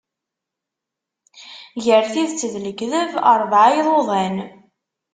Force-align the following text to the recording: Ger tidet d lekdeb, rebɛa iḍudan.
Ger 1.83 2.03
tidet 2.13 2.41
d 2.53 2.55
lekdeb, 2.65 3.11
rebɛa 3.41 3.69
iḍudan. 3.79 4.35